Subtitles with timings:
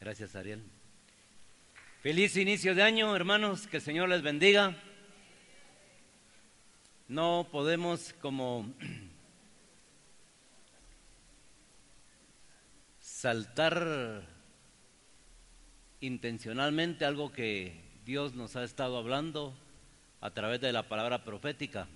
[0.00, 0.62] Gracias, Ariel.
[2.02, 4.74] Feliz inicio de año, hermanos, que el Señor les bendiga.
[7.06, 8.72] No podemos como
[12.98, 14.22] saltar
[16.00, 19.54] intencionalmente algo que Dios nos ha estado hablando
[20.22, 21.88] a través de la palabra profética.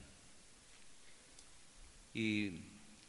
[2.12, 2.61] Y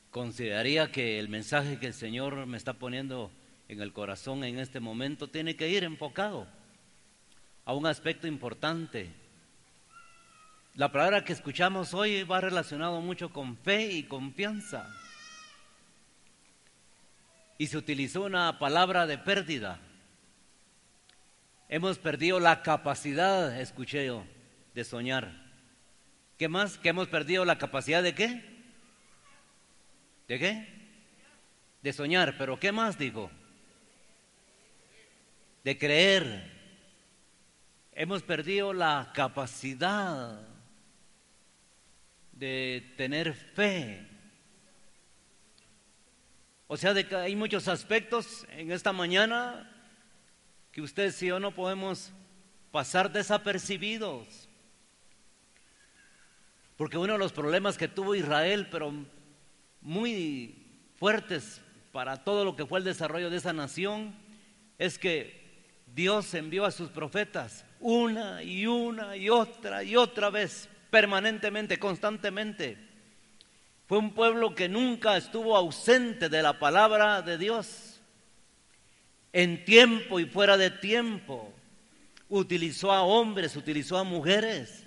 [0.09, 3.30] consideraría que el mensaje que el Señor me está poniendo
[3.68, 6.47] en el corazón en este momento tiene que ir enfocado
[7.65, 9.11] a un aspecto importante.
[10.75, 14.88] La palabra que escuchamos hoy va relacionado mucho con fe y confianza.
[17.57, 19.79] Y se utilizó una palabra de pérdida.
[21.69, 24.25] Hemos perdido la capacidad, escuché yo,
[24.75, 25.32] de soñar.
[26.38, 26.77] ¿Qué más?
[26.77, 28.43] ¿Que hemos perdido la capacidad de qué?
[30.27, 30.68] ¿De qué?
[31.82, 32.36] De soñar.
[32.38, 33.31] ¿Pero qué más digo?
[35.66, 36.52] De creer.
[37.92, 40.47] Hemos perdido la capacidad
[42.33, 44.08] de tener fe.
[46.67, 49.75] O sea, de que hay muchos aspectos en esta mañana
[50.71, 52.11] que ustedes y yo no podemos
[52.69, 54.47] pasar desapercibidos.
[56.77, 58.93] Porque uno de los problemas que tuvo Israel, pero
[59.81, 60.63] muy
[60.99, 61.59] fuertes
[61.91, 64.13] para todo lo que fue el desarrollo de esa nación,
[64.77, 65.43] es que
[65.95, 72.77] Dios envió a sus profetas una y una y otra y otra vez, permanentemente, constantemente.
[73.87, 78.02] Fue un pueblo que nunca estuvo ausente de la palabra de Dios.
[79.31, 81.53] En tiempo y fuera de tiempo.
[82.30, 84.83] Utilizó a hombres, utilizó a mujeres,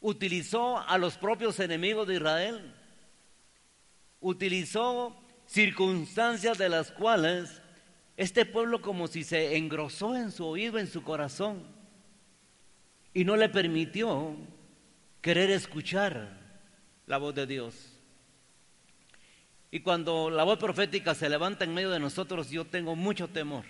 [0.00, 2.76] utilizó a los propios enemigos de Israel
[4.20, 7.62] utilizó circunstancias de las cuales
[8.16, 11.62] este pueblo como si se engrosó en su oído, en su corazón,
[13.12, 14.36] y no le permitió
[15.20, 16.38] querer escuchar
[17.06, 17.92] la voz de Dios.
[19.70, 23.64] Y cuando la voz profética se levanta en medio de nosotros, yo tengo mucho temor.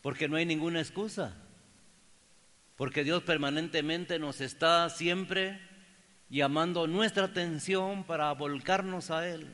[0.00, 1.36] Porque no hay ninguna excusa.
[2.76, 5.60] Porque Dios permanentemente nos está siempre
[6.28, 9.46] llamando nuestra atención para volcarnos a Él,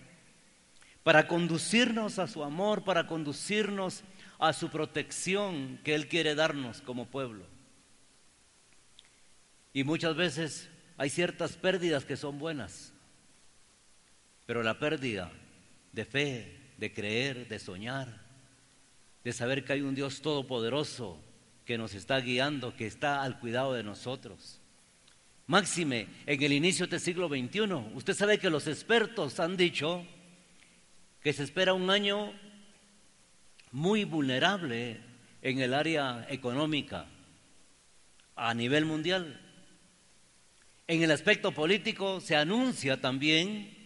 [1.09, 4.03] para conducirnos a su amor, para conducirnos
[4.39, 7.47] a su protección que Él quiere darnos como pueblo.
[9.73, 10.69] Y muchas veces
[10.99, 12.93] hay ciertas pérdidas que son buenas,
[14.45, 15.33] pero la pérdida
[15.93, 18.21] de fe, de creer, de soñar,
[19.25, 21.19] de saber que hay un Dios todopoderoso
[21.65, 24.61] que nos está guiando, que está al cuidado de nosotros
[25.49, 30.07] Máxime, en el inicio del siglo XXI, usted sabe que los expertos han dicho
[31.23, 32.33] que se espera un año
[33.73, 35.01] muy vulnerable
[35.43, 37.07] en el área económica
[38.37, 39.41] a nivel mundial.
[40.87, 43.77] En el aspecto político se anuncia también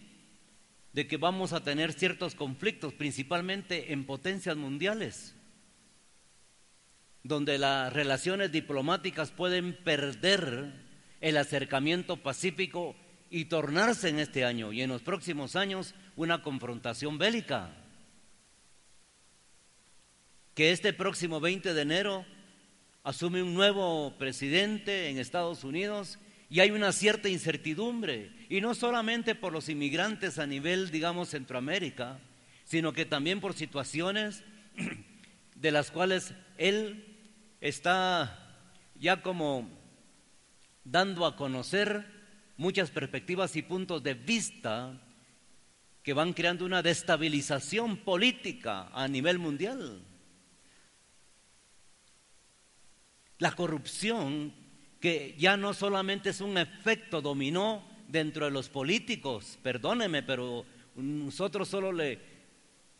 [0.93, 5.35] de que vamos a tener ciertos conflictos, principalmente en potencias mundiales,
[7.23, 10.71] donde las relaciones diplomáticas pueden perder
[11.19, 12.95] el acercamiento pacífico
[13.33, 17.71] y tornarse en este año y en los próximos años una confrontación bélica.
[20.53, 22.25] Que este próximo 20 de enero
[23.01, 29.33] asume un nuevo presidente en Estados Unidos y hay una cierta incertidumbre, y no solamente
[29.33, 32.19] por los inmigrantes a nivel, digamos, Centroamérica,
[32.65, 34.43] sino que también por situaciones
[35.55, 37.17] de las cuales él
[37.61, 38.59] está
[38.93, 39.67] ya como
[40.83, 42.12] dando a conocer
[42.57, 44.99] muchas perspectivas y puntos de vista
[46.03, 50.03] que van creando una destabilización política a nivel mundial.
[53.39, 54.53] La corrupción,
[54.99, 60.65] que ya no solamente es un efecto dominó dentro de los políticos, perdóneme, pero
[60.95, 62.19] nosotros solo le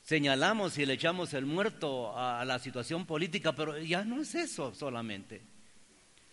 [0.01, 4.73] señalamos y le echamos el muerto a la situación política, pero ya no es eso
[4.73, 5.41] solamente.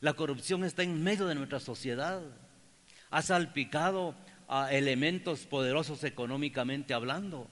[0.00, 2.22] La corrupción está en medio de nuestra sociedad.
[3.10, 4.14] Ha salpicado
[4.48, 7.48] a elementos poderosos económicamente hablando.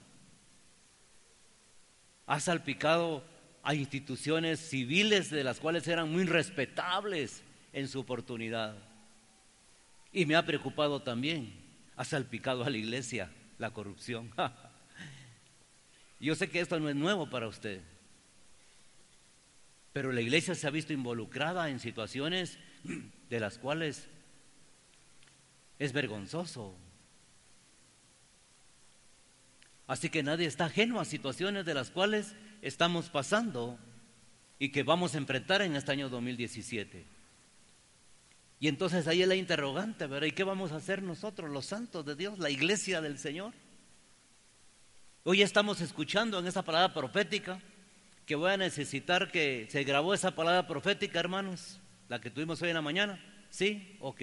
[2.26, 3.24] Ha salpicado
[3.62, 8.76] a instituciones civiles de las cuales eran muy respetables en su oportunidad.
[10.12, 11.54] Y me ha preocupado también,
[11.96, 14.32] ha salpicado a la iglesia la corrupción.
[16.20, 17.80] Yo sé que esto no es nuevo para usted.
[19.92, 22.58] Pero la iglesia se ha visto involucrada en situaciones
[23.28, 24.08] de las cuales
[25.78, 26.76] es vergonzoso.
[29.86, 33.78] Así que nadie está ajeno a situaciones de las cuales estamos pasando
[34.58, 37.06] y que vamos a enfrentar en este año 2017.
[38.60, 40.26] Y entonces ahí es la interrogante, ¿verdad?
[40.26, 43.54] ¿Y qué vamos a hacer nosotros, los santos de Dios, la iglesia del Señor?
[45.22, 47.60] Hoy estamos escuchando en esa palabra profética
[48.26, 52.70] que voy a necesitar que se grabó esa palabra profética, hermanos, la que tuvimos hoy
[52.70, 53.24] en la mañana.
[53.48, 53.96] ¿Sí?
[54.00, 54.22] Ok.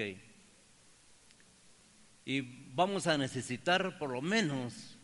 [2.25, 2.42] Y
[2.74, 4.98] vamos a necesitar por lo menos,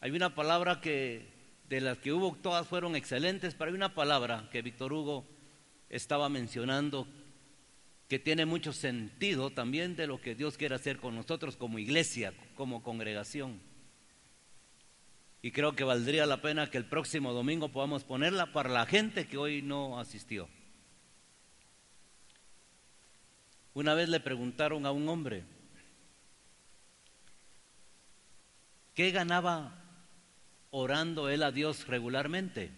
[0.00, 1.28] hay una palabra que
[1.68, 5.24] de las que hubo, todas fueron excelentes, pero hay una palabra que Víctor Hugo
[5.88, 7.06] estaba mencionando
[8.08, 12.34] que tiene mucho sentido también de lo que Dios quiere hacer con nosotros como iglesia,
[12.56, 13.60] como congregación.
[15.42, 19.28] Y creo que valdría la pena que el próximo domingo podamos ponerla para la gente
[19.28, 20.48] que hoy no asistió.
[23.72, 25.44] Una vez le preguntaron a un hombre,
[28.94, 29.74] ¿qué ganaba
[30.70, 32.70] orando él a Dios regularmente?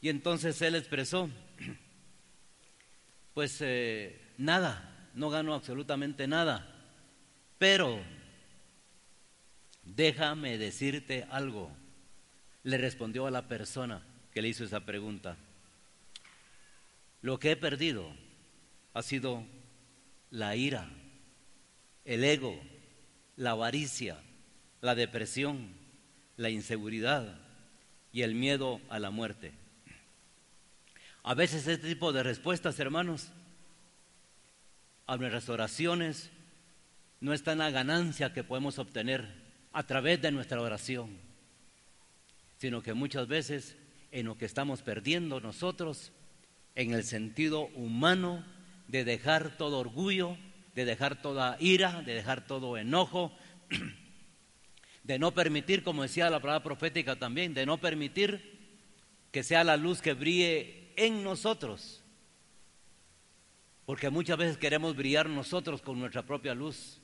[0.00, 1.28] Y entonces él expresó,
[3.34, 6.66] pues eh, nada, no gano absolutamente nada,
[7.58, 8.00] pero
[9.82, 11.70] déjame decirte algo,
[12.62, 15.36] le respondió a la persona que le hizo esa pregunta.
[17.20, 18.08] Lo que he perdido
[18.94, 19.44] ha sido
[20.30, 20.88] la ira,
[22.04, 22.60] el ego,
[23.36, 24.18] la avaricia,
[24.80, 25.72] la depresión,
[26.36, 27.38] la inseguridad
[28.12, 29.52] y el miedo a la muerte.
[31.22, 33.30] A veces este tipo de respuestas, hermanos,
[35.06, 36.30] a nuestras oraciones
[37.20, 39.26] no está la ganancia que podemos obtener
[39.72, 41.18] a través de nuestra oración,
[42.58, 43.76] sino que muchas veces
[44.10, 46.12] en lo que estamos perdiendo nosotros,
[46.74, 48.44] en el sentido humano
[48.86, 50.36] de dejar todo orgullo,
[50.74, 53.32] de dejar toda ira, de dejar todo enojo,
[55.08, 58.58] de no permitir, como decía la palabra profética también, de no permitir
[59.32, 62.04] que sea la luz que brille en nosotros.
[63.86, 67.00] Porque muchas veces queremos brillar nosotros con nuestra propia luz.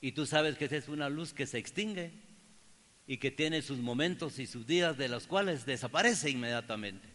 [0.00, 2.12] Y tú sabes que esa es una luz que se extingue
[3.08, 7.08] y que tiene sus momentos y sus días de los cuales desaparece inmediatamente.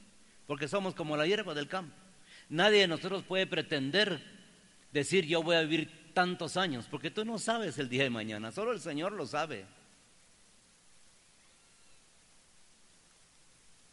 [0.45, 1.95] Porque somos como la hierba del campo.
[2.49, 4.21] Nadie de nosotros puede pretender
[4.91, 8.51] decir yo voy a vivir tantos años, porque tú no sabes el día de mañana,
[8.51, 9.67] solo el Señor lo sabe.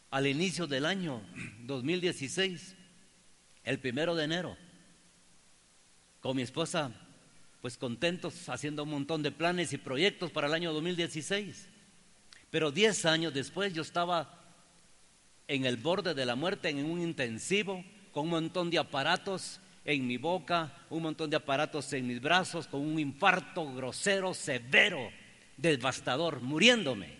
[0.09, 1.21] Al inicio del año
[1.67, 2.75] 2016,
[3.63, 4.57] el primero de enero,
[6.19, 6.91] con mi esposa,
[7.61, 11.69] pues contentos, haciendo un montón de planes y proyectos para el año 2016.
[12.49, 14.41] Pero diez años después yo estaba
[15.47, 20.07] en el borde de la muerte, en un intensivo, con un montón de aparatos en
[20.07, 25.11] mi boca, un montón de aparatos en mis brazos, con un infarto grosero, severo,
[25.55, 27.13] devastador, muriéndome.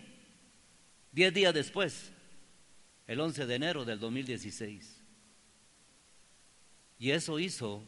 [1.12, 2.12] Diez días después,
[3.06, 5.04] el 11 de enero del 2016.
[6.98, 7.84] Y eso hizo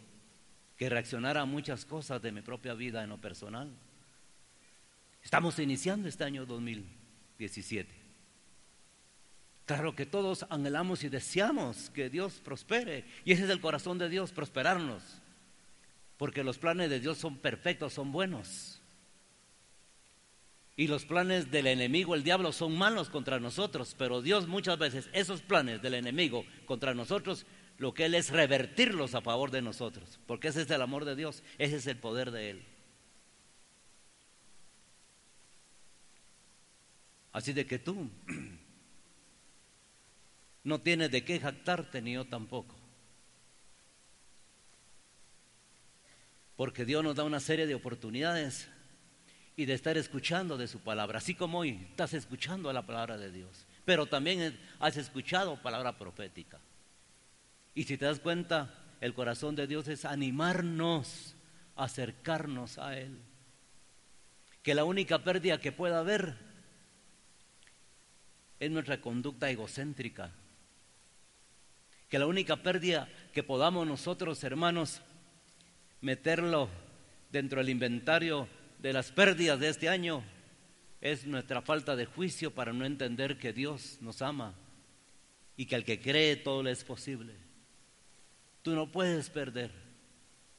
[0.76, 3.74] que reaccionara a muchas cosas de mi propia vida en lo personal.
[5.24, 7.97] Estamos iniciando este año 2017.
[9.68, 13.04] Claro que todos anhelamos y deseamos que Dios prospere.
[13.26, 15.02] Y ese es el corazón de Dios, prosperarnos.
[16.16, 18.80] Porque los planes de Dios son perfectos, son buenos.
[20.74, 23.94] Y los planes del enemigo, el diablo, son malos contra nosotros.
[23.98, 27.44] Pero Dios muchas veces, esos planes del enemigo contra nosotros,
[27.76, 30.18] lo que Él es revertirlos a favor de nosotros.
[30.26, 32.64] Porque ese es el amor de Dios, ese es el poder de Él.
[37.32, 38.10] Así de que tú
[40.68, 42.76] no tienes de qué jactarte, ni yo tampoco.
[46.56, 48.68] Porque Dios nos da una serie de oportunidades
[49.56, 53.32] y de estar escuchando de su palabra, así como hoy estás escuchando la palabra de
[53.32, 56.60] Dios, pero también has escuchado palabra profética.
[57.74, 61.34] Y si te das cuenta, el corazón de Dios es animarnos,
[61.76, 63.18] acercarnos a Él.
[64.62, 66.36] Que la única pérdida que pueda haber
[68.60, 70.32] es nuestra conducta egocéntrica,
[72.08, 75.02] que la única pérdida que podamos nosotros, hermanos,
[76.00, 76.68] meterlo
[77.30, 78.48] dentro del inventario
[78.78, 80.22] de las pérdidas de este año
[81.00, 84.54] es nuestra falta de juicio para no entender que Dios nos ama
[85.56, 87.34] y que al que cree todo le es posible.
[88.62, 89.70] Tú no puedes perder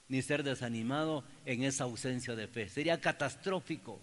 [0.08, 2.70] ni ser desanimado en esa ausencia de fe.
[2.70, 4.00] Sería catastrófico,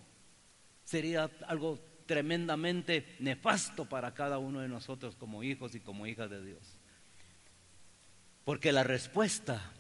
[0.85, 6.45] sería algo tremendamente nefasto para cada uno de nosotros como hijos y como hijas de
[6.45, 6.79] Dios.
[8.47, 9.73] Porque la respuesta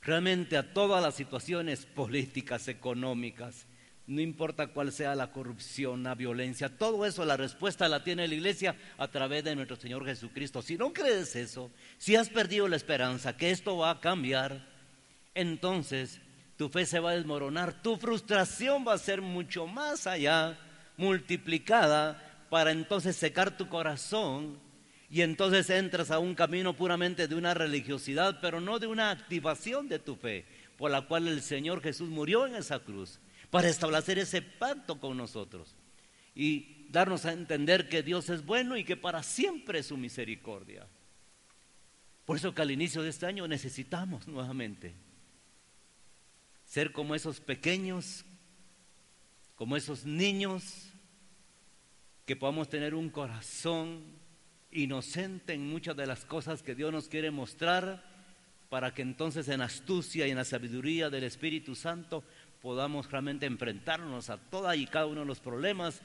[0.00, 3.66] realmente a todas las situaciones políticas, económicas,
[4.06, 8.34] no importa cuál sea la corrupción, la violencia, todo eso, la respuesta la tiene la
[8.34, 10.62] iglesia a través de nuestro Señor Jesucristo.
[10.62, 14.66] Si no crees eso, si has perdido la esperanza que esto va a cambiar,
[15.34, 16.22] entonces
[16.56, 20.58] tu fe se va a desmoronar, tu frustración va a ser mucho más allá,
[20.96, 24.58] multiplicada, para entonces secar tu corazón
[25.12, 29.86] y entonces entras a un camino puramente de una religiosidad, pero no de una activación
[29.86, 30.46] de tu fe,
[30.78, 35.18] por la cual el Señor Jesús murió en esa cruz para establecer ese pacto con
[35.18, 35.76] nosotros
[36.34, 40.86] y darnos a entender que Dios es bueno y que para siempre es su misericordia.
[42.24, 44.94] Por eso que al inicio de este año necesitamos nuevamente
[46.64, 48.24] ser como esos pequeños,
[49.56, 50.88] como esos niños,
[52.24, 54.21] que podamos tener un corazón
[54.72, 58.02] inocente en muchas de las cosas que Dios nos quiere mostrar,
[58.68, 62.24] para que entonces en astucia y en la sabiduría del Espíritu Santo
[62.62, 66.00] podamos realmente enfrentarnos a toda y cada uno de los problemas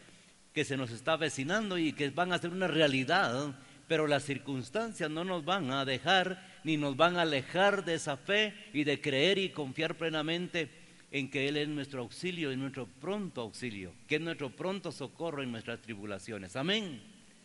[0.53, 3.55] que se nos está avecinando y que van a ser una realidad,
[3.87, 8.17] pero las circunstancias no nos van a dejar ni nos van a alejar de esa
[8.17, 10.69] fe y de creer y confiar plenamente
[11.11, 15.41] en que Él es nuestro auxilio y nuestro pronto auxilio, que es nuestro pronto socorro
[15.41, 16.55] en nuestras tribulaciones.
[16.55, 17.01] Amén.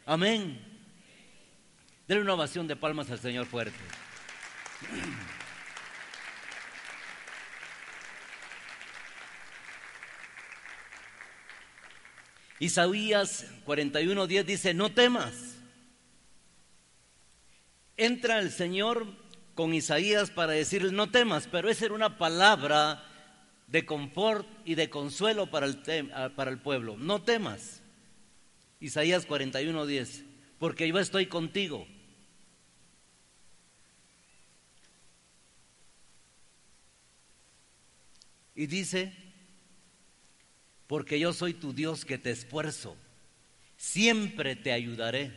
[0.06, 0.71] Amén.
[2.08, 3.78] Denle una ovación de palmas al Señor fuerte.
[12.58, 15.56] Isaías 41:10 dice, no temas.
[17.96, 19.06] Entra el Señor
[19.54, 23.04] con Isaías para decirle, no temas, pero esa era una palabra
[23.66, 25.78] de confort y de consuelo para el,
[26.36, 26.96] para el pueblo.
[26.96, 27.82] No temas.
[28.80, 30.24] Isaías 41:10,
[30.62, 31.88] porque yo estoy contigo.
[38.54, 39.12] Y dice,
[40.86, 42.96] porque yo soy tu Dios que te esfuerzo,
[43.76, 45.32] siempre te ayudaré,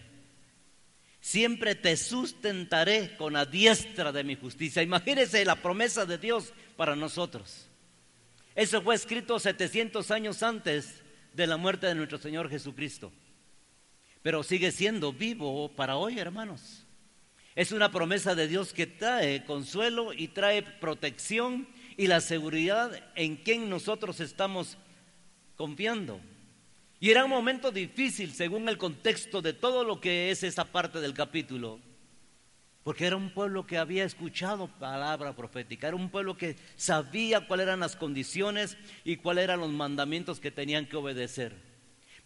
[1.21, 4.83] siempre te sustentaré con la diestra de mi justicia.
[4.83, 7.67] Imagínese la promesa de Dios para nosotros.
[8.53, 11.01] Eso fue escrito 700 años antes
[11.33, 13.11] de la muerte de nuestro Señor Jesucristo,
[14.25, 16.83] pero sigue siendo vivo para hoy, hermanos.
[17.53, 23.35] Es una promesa de Dios que trae consuelo y trae protección y la seguridad en
[23.35, 24.79] quien nosotros estamos
[25.55, 26.19] confiando.
[26.99, 30.99] Y era un momento difícil según el contexto de todo lo que es esa parte
[31.01, 31.79] del capítulo,
[32.81, 37.67] porque era un pueblo que había escuchado palabra profética, era un pueblo que sabía cuáles
[37.67, 41.74] eran las condiciones y cuáles eran los mandamientos que tenían que obedecer.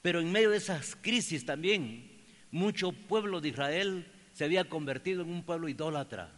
[0.02, 2.10] Pero en medio de esas crisis también,
[2.52, 6.32] mucho pueblo de Israel se había convertido en un pueblo idólatra,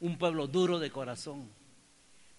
[0.00, 1.48] un pueblo duro de corazón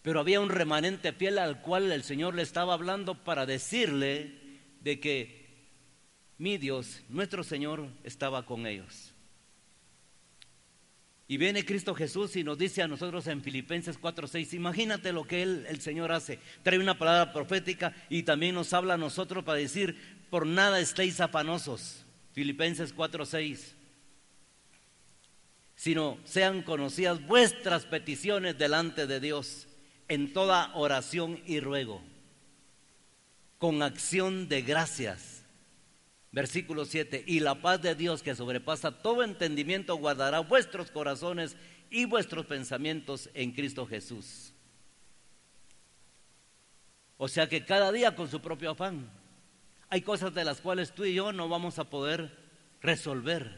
[0.06, 4.36] pero había un remanente fiel al cual el Señor le estaba hablando para decirle
[4.82, 5.48] de que
[6.38, 9.15] mi Dios, nuestro Señor, estaba con ellos.
[11.28, 15.42] Y viene Cristo Jesús y nos dice a nosotros en Filipenses 4:6, imagínate lo que
[15.42, 16.40] él, el Señor hace.
[16.62, 19.96] Trae una palabra profética y también nos habla a nosotros para decir,
[20.30, 22.06] por nada estéis afanosos.
[22.34, 23.74] Filipenses 4:6.
[25.76, 29.68] Sino sean conocidas vuestras peticiones delante de Dios
[30.08, 32.04] en toda oración y ruego,
[33.58, 35.35] con acción de gracias.
[36.36, 41.56] Versículo 7, y la paz de Dios que sobrepasa todo entendimiento guardará vuestros corazones
[41.90, 44.52] y vuestros pensamientos en Cristo Jesús.
[47.16, 49.10] O sea que cada día con su propio afán.
[49.88, 52.36] Hay cosas de las cuales tú y yo no vamos a poder
[52.82, 53.58] resolver,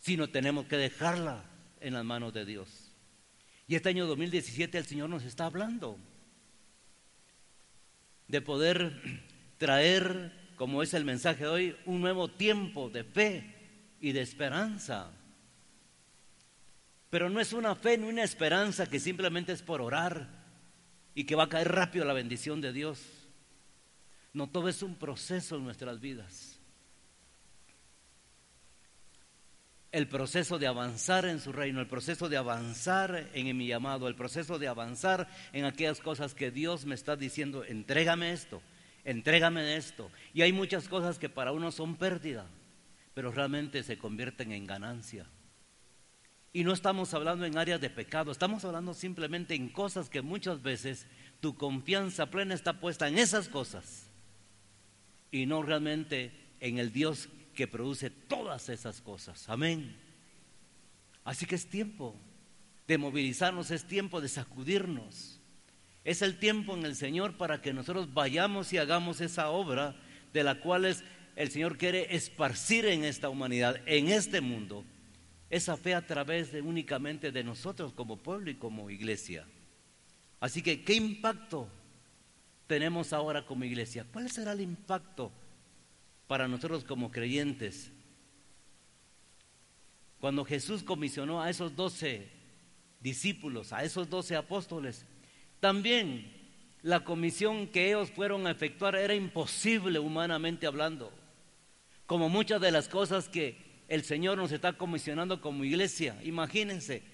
[0.00, 1.44] sino tenemos que dejarla
[1.80, 2.92] en las manos de Dios.
[3.66, 5.96] Y este año 2017 el Señor nos está hablando
[8.28, 9.00] de poder
[9.56, 13.52] traer, como es el mensaje de hoy, un nuevo tiempo de fe
[14.00, 15.10] y de esperanza.
[17.10, 20.28] Pero no es una fe ni una esperanza que simplemente es por orar
[21.16, 23.02] y que va a caer rápido la bendición de Dios.
[24.32, 26.60] No, todo es un proceso en nuestras vidas.
[29.90, 34.14] el proceso de avanzar en su reino, el proceso de avanzar en mi llamado, el
[34.14, 38.62] proceso de avanzar en aquellas cosas que Dios me está diciendo, entrégame esto,
[39.04, 40.10] entrégame esto.
[40.34, 42.46] Y hay muchas cosas que para uno son pérdida,
[43.14, 45.26] pero realmente se convierten en ganancia.
[46.52, 50.62] Y no estamos hablando en áreas de pecado, estamos hablando simplemente en cosas que muchas
[50.62, 51.06] veces
[51.40, 54.10] tu confianza plena está puesta en esas cosas
[55.30, 56.30] y no realmente
[56.60, 59.48] en el Dios que produce todas esas cosas.
[59.48, 59.96] Amén.
[61.24, 62.14] Así que es tiempo
[62.86, 65.31] de movilizarnos, es tiempo de sacudirnos.
[66.04, 69.94] Es el tiempo en el Señor para que nosotros vayamos y hagamos esa obra
[70.32, 74.84] de la cual el Señor quiere esparcir en esta humanidad, en este mundo,
[75.48, 79.46] esa fe a través de únicamente de nosotros como pueblo y como iglesia.
[80.40, 81.68] Así que, ¿qué impacto
[82.66, 84.04] tenemos ahora como iglesia?
[84.12, 85.30] ¿Cuál será el impacto
[86.26, 87.92] para nosotros como creyentes?
[90.18, 92.28] Cuando Jesús comisionó a esos doce
[93.00, 95.04] discípulos, a esos doce apóstoles,
[95.62, 96.26] también
[96.82, 101.12] la comisión que ellos fueron a efectuar era imposible humanamente hablando,
[102.04, 106.18] como muchas de las cosas que el Señor nos está comisionando como iglesia.
[106.24, 107.04] Imagínense,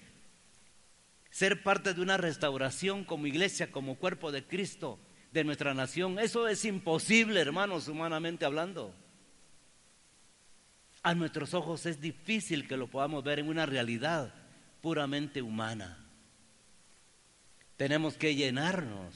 [1.29, 4.97] ser parte de una restauración como iglesia, como cuerpo de Cristo,
[5.31, 8.95] de nuestra nación, eso es imposible, hermanos, humanamente hablando.
[11.03, 14.33] A nuestros ojos es difícil que lo podamos ver en una realidad
[14.81, 16.08] puramente humana.
[17.79, 19.15] Tenemos que llenarnos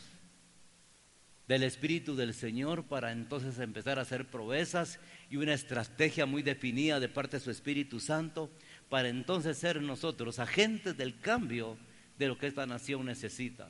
[1.49, 7.01] del Espíritu del Señor para entonces empezar a hacer proezas y una estrategia muy definida
[7.01, 8.49] de parte de su Espíritu Santo
[8.87, 11.77] para entonces ser nosotros agentes del cambio
[12.17, 13.69] de lo que esta nación necesita.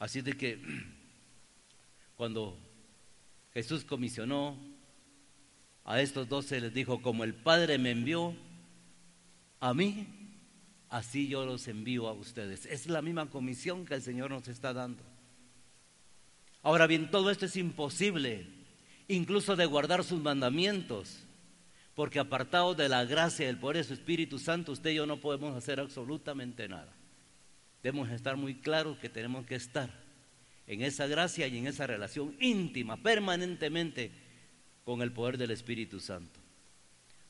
[0.00, 0.60] Así de que
[2.16, 2.58] cuando
[3.54, 4.58] Jesús comisionó
[5.84, 8.34] a estos doce, les dijo, como el Padre me envió
[9.60, 10.21] a mí,
[10.92, 12.66] así yo los envío a ustedes.
[12.66, 15.02] Es la misma comisión que el Señor nos está dando.
[16.62, 18.46] Ahora bien, todo esto es imposible,
[19.08, 21.20] incluso de guardar sus mandamientos,
[21.94, 25.06] porque apartado de la gracia y el poder de su Espíritu Santo, usted y yo
[25.06, 26.92] no podemos hacer absolutamente nada.
[27.82, 29.88] Debemos estar muy claros que tenemos que estar
[30.66, 34.12] en esa gracia y en esa relación íntima, permanentemente,
[34.84, 36.38] con el poder del Espíritu Santo.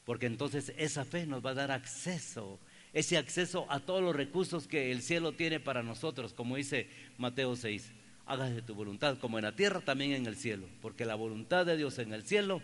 [0.04, 2.58] Porque entonces esa fe nos va a dar acceso
[2.92, 7.56] ese acceso a todos los recursos que el cielo tiene para nosotros, como dice Mateo
[7.56, 7.90] 6.
[8.26, 11.76] Hágase tu voluntad, como en la tierra, también en el cielo, porque la voluntad de
[11.76, 12.62] Dios en el cielo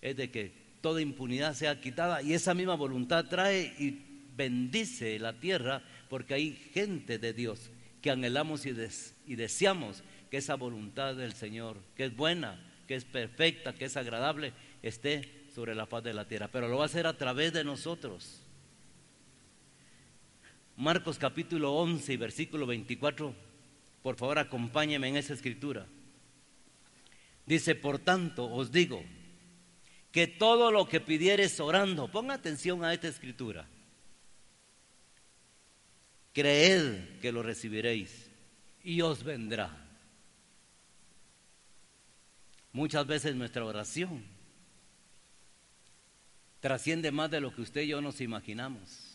[0.00, 5.38] es de que toda impunidad sea quitada y esa misma voluntad trae y bendice la
[5.38, 7.70] tierra, porque hay gente de Dios
[8.00, 8.74] que anhelamos y,
[9.26, 13.96] y deseamos que esa voluntad del Señor, que es buena, que es perfecta, que es
[13.96, 17.52] agradable, esté sobre la faz de la tierra, pero lo va a hacer a través
[17.52, 18.42] de nosotros.
[20.80, 23.34] Marcos capítulo 11 y versículo 24.
[24.02, 25.86] Por favor, acompáñeme en esa escritura.
[27.44, 29.04] Dice, por tanto, os digo,
[30.10, 33.68] que todo lo que pidieres orando, ponga atención a esta escritura,
[36.32, 38.30] creed que lo recibiréis
[38.82, 39.86] y os vendrá.
[42.72, 44.24] Muchas veces nuestra oración
[46.60, 49.09] trasciende más de lo que usted y yo nos imaginamos.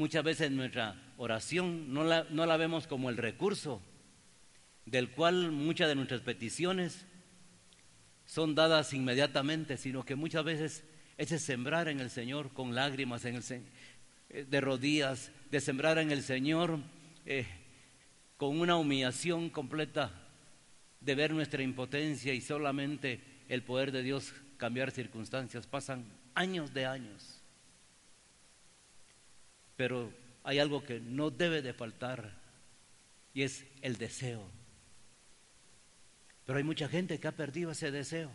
[0.00, 3.82] Muchas veces nuestra oración no la, no la vemos como el recurso
[4.86, 7.04] del cual muchas de nuestras peticiones
[8.24, 10.84] son dadas inmediatamente, sino que muchas veces
[11.18, 13.44] es de sembrar en el Señor con lágrimas, en el,
[14.30, 16.78] eh, de rodillas, de sembrar en el Señor
[17.26, 17.46] eh,
[18.38, 20.10] con una humillación completa,
[21.00, 25.66] de ver nuestra impotencia y solamente el poder de Dios cambiar circunstancias.
[25.66, 27.39] Pasan años de años
[29.80, 30.12] pero
[30.44, 32.34] hay algo que no debe de faltar
[33.32, 34.46] y es el deseo.
[36.44, 38.30] Pero hay mucha gente que ha perdido ese deseo.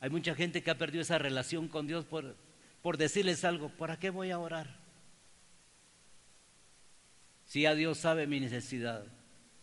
[0.00, 2.36] Hay mucha gente que ha perdido esa relación con Dios por,
[2.82, 4.76] por decirles algo, ¿para qué voy a orar?
[7.46, 9.06] Si ya Dios sabe mi necesidad,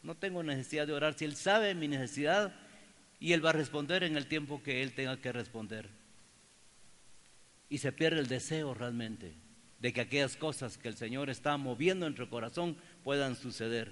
[0.01, 2.55] no tengo necesidad de orar, si Él sabe mi necesidad
[3.19, 5.91] y Él va a responder en el tiempo que Él tenga que responder.
[7.69, 9.35] Y se pierde el deseo realmente
[9.79, 13.91] de que aquellas cosas que el Señor está moviendo en tu corazón puedan suceder.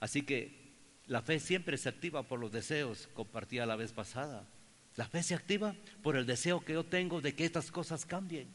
[0.00, 0.66] Así que
[1.06, 4.48] la fe siempre se activa por los deseos, compartía la vez pasada.
[4.96, 8.48] La fe se activa por el deseo que yo tengo de que estas cosas cambien.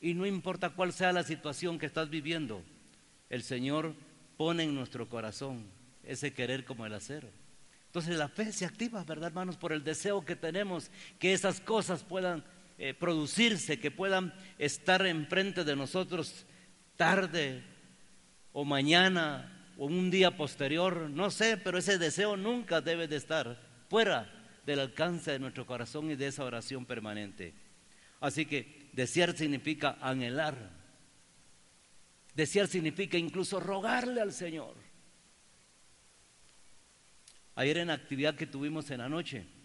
[0.00, 2.62] Y no importa cuál sea la situación que estás viviendo,
[3.28, 3.94] el Señor
[4.36, 5.66] pone en nuestro corazón
[6.02, 7.28] ese querer como el acero.
[7.86, 9.56] Entonces la fe se activa, ¿verdad, hermanos?
[9.56, 12.44] Por el deseo que tenemos que esas cosas puedan
[12.82, 16.46] eh, producirse, que puedan estar enfrente de nosotros
[16.96, 17.62] tarde
[18.52, 23.60] o mañana o un día posterior, no sé, pero ese deseo nunca debe de estar
[23.90, 24.32] fuera
[24.64, 27.52] del alcance de nuestro corazón y de esa oración permanente.
[28.18, 30.70] Así que desear significa anhelar.
[32.34, 34.74] Desear significa incluso rogarle al Señor.
[37.56, 39.59] Ayer en la actividad que tuvimos en la noche,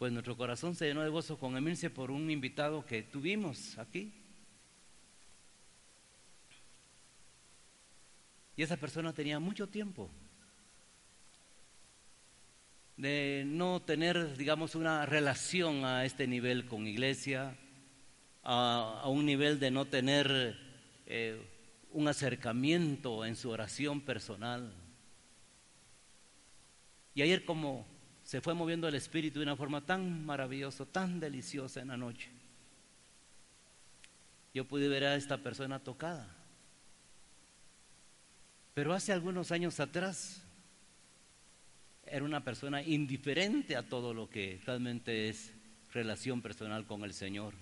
[0.00, 4.14] pues nuestro corazón se llenó de gozo con Emilce por un invitado que tuvimos aquí.
[8.56, 10.08] Y esa persona tenía mucho tiempo
[12.96, 17.54] de no tener, digamos, una relación a este nivel con iglesia,
[18.42, 20.56] a, un nivel de no tener
[21.04, 21.46] eh,
[21.90, 24.72] un acercamiento en su oración personal.
[27.14, 27.99] Y ayer como
[28.30, 32.30] se fue moviendo el espíritu de una forma tan maravillosa, tan deliciosa en la noche,
[34.54, 36.28] yo pude ver a esta persona tocada.
[38.72, 40.44] Pero hace algunos años atrás
[42.06, 45.52] era una persona indiferente a todo lo que realmente es
[45.92, 47.54] relación personal con el Señor.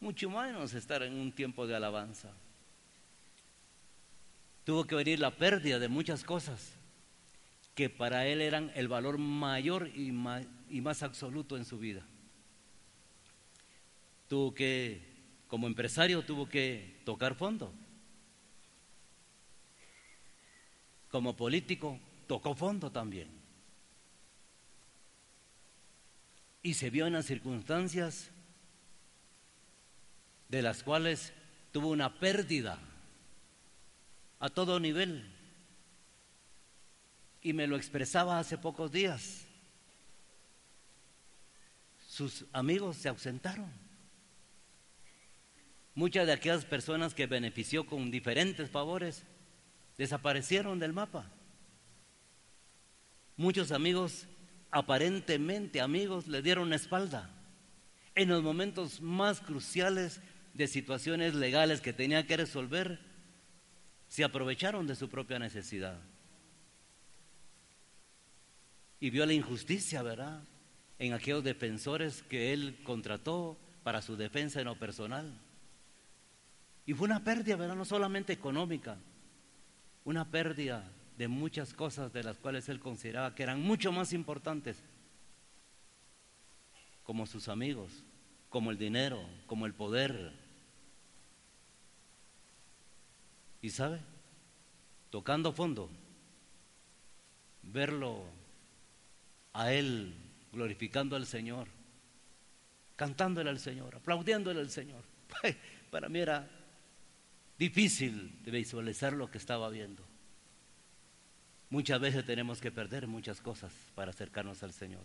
[0.00, 2.32] Mucho menos estar en un tiempo de alabanza.
[4.64, 6.75] Tuvo que venir la pérdida de muchas cosas
[7.76, 12.04] que para él eran el valor mayor y más, absoluto en su vida.
[14.28, 15.00] Tuvo que,
[15.46, 17.72] como empresario, tuvo que tocar fondo.
[21.12, 23.36] Como político, tocó fondo también.
[26.66, 28.32] y se vio en las circunstancias
[30.48, 31.32] de las cuales
[31.70, 32.80] tuvo una pérdida
[34.40, 35.35] a todo nivel.
[37.46, 39.46] Y me lo expresaba hace pocos días.
[42.08, 43.70] Sus amigos se ausentaron.
[45.94, 49.22] Muchas de aquellas personas que benefició con diferentes favores
[49.96, 51.30] desaparecieron del mapa.
[53.36, 54.26] Muchos amigos
[54.72, 57.30] aparentemente amigos le dieron espalda
[58.16, 60.20] en los momentos más cruciales
[60.52, 62.98] de situaciones legales que tenía que resolver,
[64.08, 65.96] se aprovecharon de su propia necesidad.
[69.00, 70.42] Y vio la injusticia, ¿verdad?
[70.98, 75.38] En aquellos defensores que él contrató para su defensa en lo personal.
[76.86, 77.76] Y fue una pérdida, ¿verdad?
[77.76, 78.96] No solamente económica,
[80.04, 84.82] una pérdida de muchas cosas de las cuales él consideraba que eran mucho más importantes,
[87.02, 88.02] como sus amigos,
[88.48, 90.32] como el dinero, como el poder.
[93.62, 94.00] Y sabe,
[95.10, 95.90] tocando fondo,
[97.62, 98.24] verlo
[99.56, 100.14] a él
[100.52, 101.68] glorificando al Señor,
[102.94, 105.02] cantándole al Señor, aplaudiéndole al Señor.
[105.90, 106.48] Para mí era
[107.58, 110.04] difícil de visualizar lo que estaba viendo.
[111.70, 115.04] Muchas veces tenemos que perder muchas cosas para acercarnos al Señor.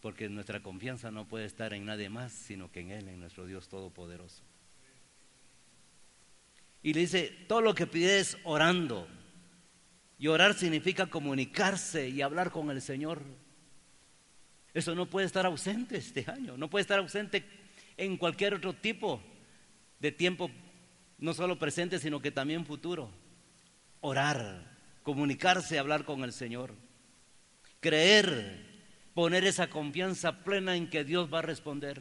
[0.00, 3.46] Porque nuestra confianza no puede estar en nadie más, sino que en Él, en nuestro
[3.46, 4.42] Dios Todopoderoso.
[6.82, 9.06] Y le dice, todo lo que pides orando.
[10.22, 13.24] Y orar significa comunicarse y hablar con el Señor.
[14.72, 17.44] Eso no puede estar ausente este año, no puede estar ausente
[17.96, 19.20] en cualquier otro tipo
[19.98, 20.48] de tiempo,
[21.18, 23.10] no solo presente, sino que también futuro
[24.00, 26.72] orar, comunicarse, hablar con el Señor,
[27.80, 28.64] creer,
[29.14, 32.00] poner esa confianza plena en que Dios va a responder.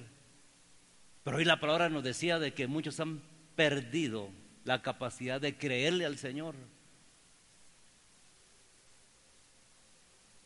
[1.23, 3.23] Pero hoy la palabra nos decía de que muchos han
[3.55, 4.29] perdido
[4.63, 6.53] la capacidad de creerle al Señor.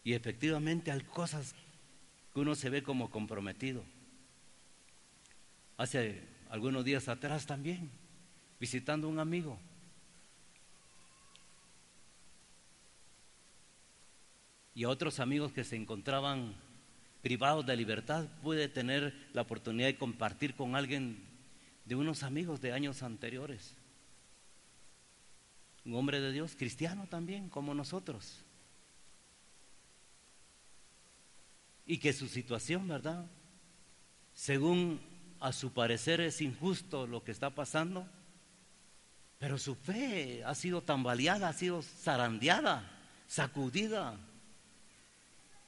[0.05, 1.55] Y efectivamente hay cosas
[2.31, 3.83] que uno se ve como comprometido.
[5.77, 7.89] Hace algunos días atrás también,
[8.59, 9.59] visitando a un amigo,
[14.75, 16.53] y a otros amigos que se encontraban
[17.23, 21.25] privados de libertad, pude tener la oportunidad de compartir con alguien
[21.85, 23.75] de unos amigos de años anteriores.
[25.83, 28.44] Un hombre de Dios, cristiano también, como nosotros.
[31.85, 33.25] Y que su situación, ¿verdad?
[34.33, 34.99] Según
[35.39, 38.07] a su parecer es injusto lo que está pasando,
[39.37, 42.91] pero su fe ha sido tambaleada, ha sido zarandeada,
[43.27, 44.17] sacudida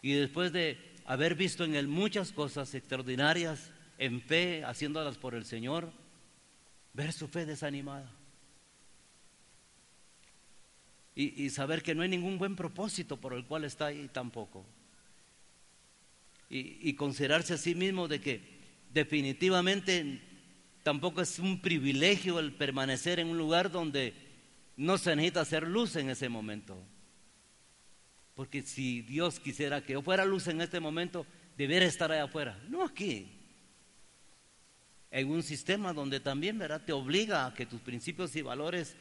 [0.01, 5.45] y después de haber visto en él muchas cosas extraordinarias, en fe, haciéndolas por el
[5.45, 5.91] Señor,
[6.93, 8.11] ver su fe desanimada.
[11.13, 14.63] Y, saber que no hay ningún buen propósito por el cual está ahí tampoco.
[16.49, 18.41] Y, considerarse a sí mismo de que
[18.93, 20.21] definitivamente
[20.81, 24.13] tampoco es un privilegio el permanecer en un lugar donde
[24.77, 26.81] no se necesita hacer luz en ese momento.
[28.33, 31.25] Porque si Dios quisiera que yo fuera luz en este momento,
[31.57, 33.33] debería estar allá afuera, no aquí.
[35.11, 36.83] En un sistema donde también ¿verdad?
[36.85, 38.95] te obliga a que tus principios y valores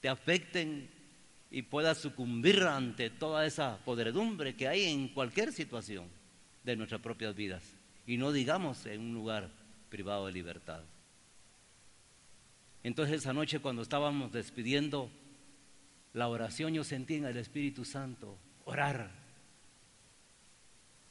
[0.00, 0.90] te afecten
[1.50, 6.06] y puedas sucumbir ante toda esa podredumbre que hay en cualquier situación.
[6.64, 7.62] De nuestras propias vidas
[8.06, 9.50] y no digamos en un lugar
[9.90, 10.82] privado de libertad.
[12.82, 15.10] Entonces esa noche cuando estábamos despidiendo
[16.14, 19.10] la oración, yo sentí en el Espíritu Santo orar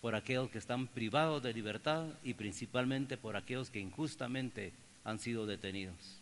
[0.02, 5.46] por aquellos que están privados de libertad y principalmente por aquellos que injustamente han sido
[5.46, 6.22] detenidos.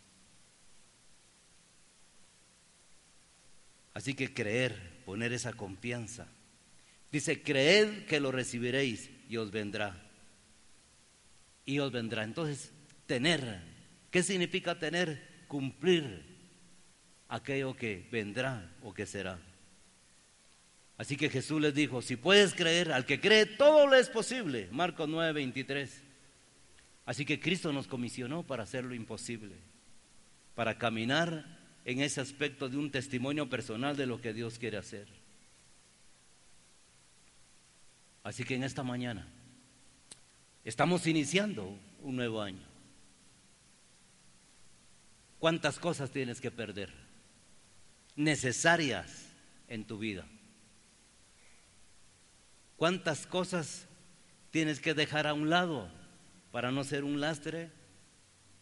[3.94, 6.26] Así que creer, poner esa confianza.
[7.10, 10.02] Dice, creed que lo recibiréis y os vendrá.
[11.64, 12.24] Y os vendrá.
[12.24, 12.72] Entonces,
[13.06, 13.60] tener.
[14.10, 15.44] ¿Qué significa tener?
[15.48, 16.24] Cumplir
[17.28, 19.38] aquello que vendrá o que será.
[20.98, 24.68] Así que Jesús les dijo, si puedes creer, al que cree todo lo es posible.
[24.70, 26.02] Marcos 9, 23.
[27.04, 29.54] Así que Cristo nos comisionó para hacer lo imposible,
[30.54, 31.44] para caminar
[31.84, 35.06] en ese aspecto de un testimonio personal de lo que Dios quiere hacer.
[38.26, 39.24] Así que en esta mañana
[40.64, 42.66] estamos iniciando un nuevo año.
[45.38, 46.92] ¿Cuántas cosas tienes que perder?
[48.16, 49.28] Necesarias
[49.68, 50.26] en tu vida.
[52.76, 53.86] ¿Cuántas cosas
[54.50, 55.88] tienes que dejar a un lado
[56.50, 57.70] para no ser un lastre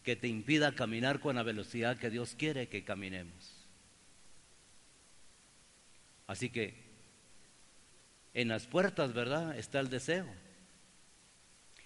[0.03, 3.65] que te impida caminar con la velocidad que Dios quiere que caminemos.
[6.27, 6.84] Así que
[8.35, 9.57] en las puertas, ¿verdad?
[9.57, 10.27] Está el deseo.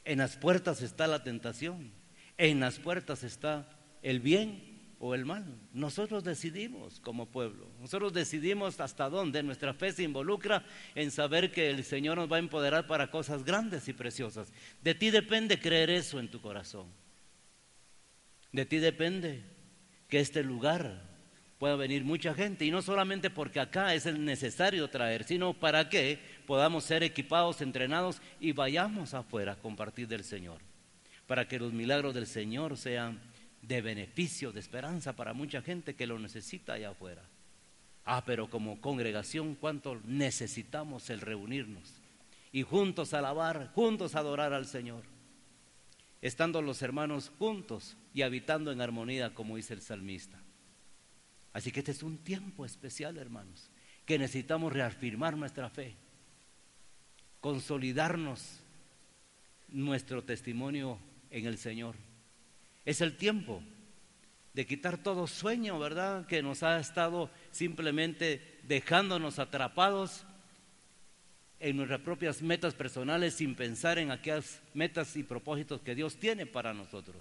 [0.04, 1.94] En las puertas está la tentación.
[2.38, 3.70] En las puertas está
[4.02, 5.46] el bien o el mal.
[5.74, 7.70] Nosotros decidimos como pueblo.
[7.80, 12.38] Nosotros decidimos hasta dónde nuestra fe se involucra en saber que el Señor nos va
[12.38, 14.52] a empoderar para cosas grandes y preciosas.
[14.82, 16.88] De ti depende creer eso en tu corazón.
[18.52, 19.44] De ti depende
[20.08, 21.08] que este lugar
[21.60, 26.20] pueda venir mucha gente y no solamente porque acá es necesario traer, sino para que
[26.50, 30.58] podamos ser equipados, entrenados y vayamos afuera a compartir del Señor,
[31.28, 33.20] para que los milagros del Señor sean
[33.62, 37.22] de beneficio, de esperanza para mucha gente que lo necesita allá afuera.
[38.04, 41.94] Ah, pero como congregación, ¿cuánto necesitamos el reunirnos
[42.52, 45.04] y juntos alabar, juntos adorar al Señor?
[46.20, 50.42] estando los hermanos juntos y habitando en armonía, como dice el salmista.
[51.54, 53.70] Así que este es un tiempo especial, hermanos,
[54.04, 55.96] que necesitamos reafirmar nuestra fe,
[57.42, 58.60] consolidarnos
[59.70, 61.00] nuestro testimonio
[61.30, 61.96] en el Señor.
[62.86, 63.62] Es el tiempo
[64.54, 66.26] de quitar todo sueño, ¿verdad?
[66.26, 70.26] Que nos ha estado simplemente dejándonos atrapados
[71.60, 76.46] en nuestras propias metas personales sin pensar en aquellas metas y propósitos que Dios tiene
[76.46, 77.18] para nosotros,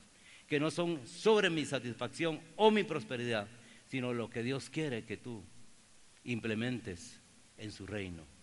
[0.46, 3.48] que no son sobre mi satisfacción o mi prosperidad,
[3.88, 5.42] sino lo que Dios quiere que tú
[6.24, 7.20] implementes
[7.57, 8.38] en su reino.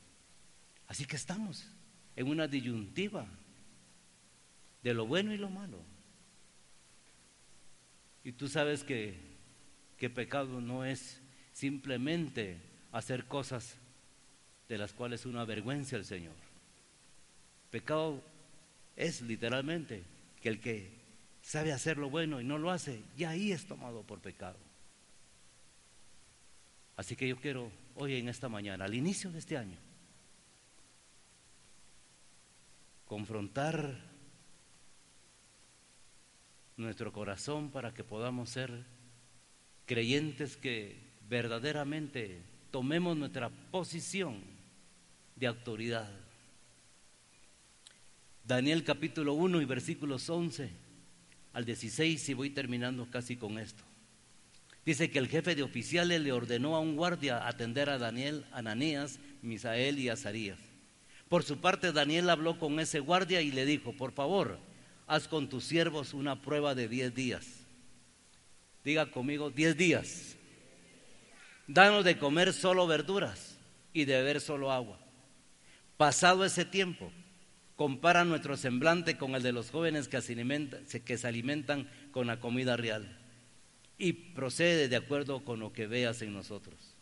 [0.88, 1.68] Así que estamos
[2.16, 3.28] en una disyuntiva
[4.84, 5.80] de lo bueno y lo malo.
[8.24, 9.20] Y tú sabes que,
[9.98, 11.22] que pecado no es
[11.54, 12.60] simplemente
[12.92, 13.76] hacer cosas
[14.68, 16.36] de las cuales uno avergüenza al Señor.
[17.72, 18.24] Pecado
[18.96, 20.04] es literalmente
[20.42, 20.92] que el que
[21.42, 24.58] sabe hacer lo bueno y no lo hace, ya ahí es tomado por pecado.
[26.98, 29.78] Así que yo quiero hoy en esta mañana, al inicio de este año,
[33.06, 34.02] confrontar
[36.78, 38.86] nuestro corazón para que podamos ser
[39.86, 42.42] creyentes que verdaderamente
[42.72, 44.42] tomemos nuestra posición
[45.36, 46.10] de autoridad.
[48.44, 50.70] Daniel capítulo 1 y versículos 11
[51.54, 53.84] al 16 y voy terminando casi con esto.
[54.86, 59.20] Dice que el jefe de oficiales le ordenó a un guardia atender a Daniel, Ananías,
[59.42, 60.60] Misael y Azarías.
[61.30, 64.60] Por su parte, Daniel habló con ese guardia y le dijo, por favor,
[65.08, 67.48] haz con tus siervos una prueba de diez días.
[68.84, 70.36] Diga conmigo, diez días.
[71.68, 73.58] Danos de comer solo verduras
[73.92, 75.00] y de beber solo agua.
[75.98, 77.12] Pasado ese tiempo,
[77.76, 83.20] compara nuestro semblante con el de los jóvenes que se, alimentan, con la comida real
[83.98, 86.96] y procede de acuerdo con lo que veas en nosotros.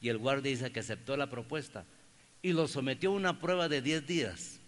[0.00, 1.84] Y el guardia dice que aceptó la propuesta
[2.42, 4.60] y lo sometió a una prueba de 10 días.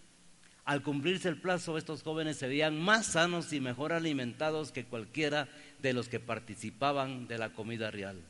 [0.65, 5.49] Al cumplirse el plazo, estos jóvenes se veían más sanos y mejor alimentados que cualquiera
[5.81, 8.21] de los que participaban de la comida real.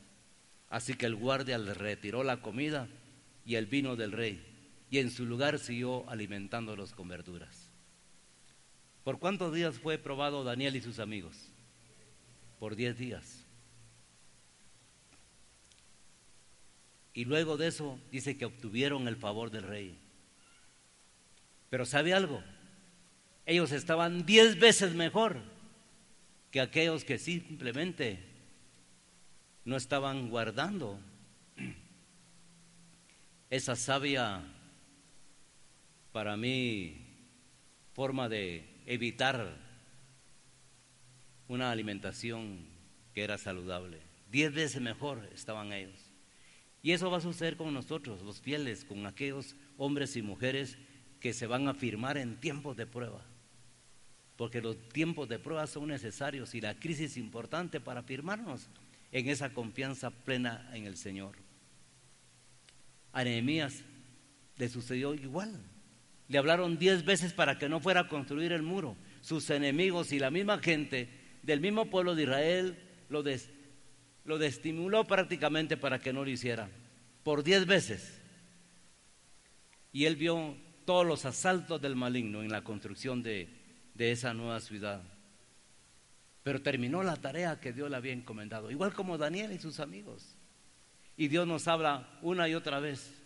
[0.69, 2.87] Así que el guardia le retiró la comida
[3.45, 4.41] y el vino del rey
[4.89, 7.69] y en su lugar siguió alimentándolos con verduras.
[9.03, 11.49] ¿Por cuántos días fue probado Daniel y sus amigos?
[12.59, 13.40] Por diez días.
[17.13, 19.97] Y luego de eso dice que obtuvieron el favor del rey.
[21.69, 22.41] Pero ¿sabe algo?
[23.45, 25.41] ellos estaban diez veces mejor
[26.51, 28.19] que aquellos que simplemente
[29.65, 30.99] no estaban guardando
[33.49, 34.41] esa sabia,
[36.13, 37.05] para mí,
[37.93, 39.57] forma de evitar
[41.49, 42.65] una alimentación
[43.13, 43.99] que era saludable.
[44.29, 46.00] Diez veces mejor estaban ellos.
[46.83, 50.77] Y eso va a suceder con nosotros, los fieles, con aquellos hombres y mujeres
[51.19, 53.23] que se van a firmar en tiempos de prueba.
[54.35, 58.67] Porque los tiempos de prueba son necesarios y la crisis es importante para firmarnos
[59.11, 61.35] en esa confianza plena en el Señor.
[63.13, 63.83] A Nehemías
[64.57, 65.53] le sucedió igual.
[66.27, 68.95] Le hablaron diez veces para que no fuera a construir el muro.
[69.21, 71.09] Sus enemigos y la misma gente
[71.43, 72.77] del mismo pueblo de Israel
[73.09, 73.21] lo,
[74.25, 76.69] lo desestimuló prácticamente para que no lo hiciera.
[77.23, 78.19] Por diez veces.
[79.91, 80.55] Y él vio
[80.85, 83.49] todos los asaltos del maligno en la construcción de,
[83.93, 85.01] de esa nueva ciudad.
[86.43, 90.35] Pero terminó la tarea que Dios le había encomendado, igual como Daniel y sus amigos.
[91.15, 93.21] Y Dios nos habla una y otra vez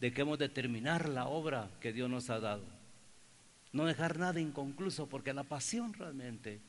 [0.00, 2.64] de que hemos de terminar la obra que Dios nos ha dado.
[3.72, 6.60] No dejar nada inconcluso, porque la pasión realmente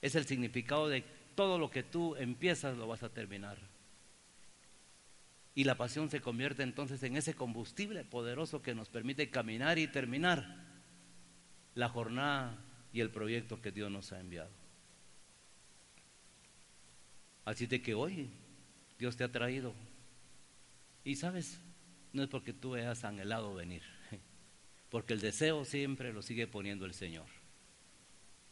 [0.00, 3.58] es el significado de todo lo que tú empiezas lo vas a terminar.
[5.54, 9.86] Y la pasión se convierte entonces en ese combustible poderoso que nos permite caminar y
[9.86, 10.56] terminar
[11.74, 12.58] la jornada
[12.92, 14.50] y el proyecto que Dios nos ha enviado.
[17.44, 18.30] Así de que hoy
[18.98, 19.74] Dios te ha traído.
[21.04, 21.60] Y sabes,
[22.12, 23.82] no es porque tú hayas anhelado venir,
[24.90, 27.26] porque el deseo siempre lo sigue poniendo el Señor.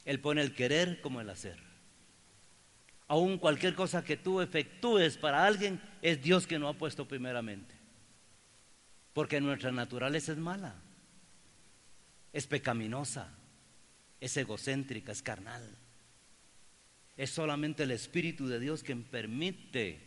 [0.05, 1.71] Él pone el querer como el hacer.
[3.12, 7.75] Aún cualquier cosa que tú efectúes para alguien, es Dios que no ha puesto primeramente.
[9.12, 10.77] Porque nuestra naturaleza es mala,
[12.33, 13.29] es pecaminosa,
[14.18, 15.77] es egocéntrica, es carnal.
[17.18, 20.01] Es solamente el Espíritu de Dios quien permite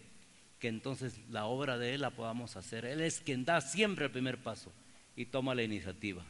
[0.58, 2.86] que entonces la obra de Él la podamos hacer.
[2.86, 4.74] Él es quien da siempre el primer paso
[5.16, 6.26] y toma la iniciativa.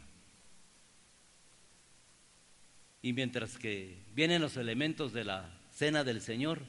[3.01, 6.61] Y mientras que vienen los elementos de la cena del Señor,